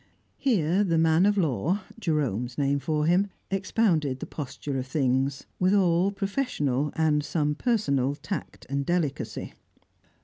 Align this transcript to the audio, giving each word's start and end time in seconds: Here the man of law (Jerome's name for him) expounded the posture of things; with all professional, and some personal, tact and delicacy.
Here 0.39 0.83
the 0.83 0.97
man 0.97 1.27
of 1.27 1.37
law 1.37 1.81
(Jerome's 1.99 2.57
name 2.57 2.79
for 2.79 3.05
him) 3.05 3.27
expounded 3.51 4.19
the 4.19 4.25
posture 4.25 4.79
of 4.79 4.87
things; 4.87 5.45
with 5.59 5.75
all 5.75 6.09
professional, 6.11 6.91
and 6.95 7.23
some 7.23 7.53
personal, 7.53 8.15
tact 8.15 8.65
and 8.67 8.83
delicacy. 8.83 9.53